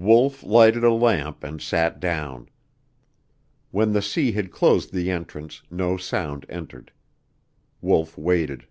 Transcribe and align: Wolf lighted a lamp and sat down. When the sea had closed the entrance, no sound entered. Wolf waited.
Wolf 0.00 0.42
lighted 0.42 0.82
a 0.82 0.92
lamp 0.92 1.44
and 1.44 1.62
sat 1.62 2.00
down. 2.00 2.48
When 3.70 3.92
the 3.92 4.02
sea 4.02 4.32
had 4.32 4.50
closed 4.50 4.92
the 4.92 5.08
entrance, 5.08 5.62
no 5.70 5.96
sound 5.96 6.44
entered. 6.48 6.90
Wolf 7.80 8.18
waited. 8.18 8.66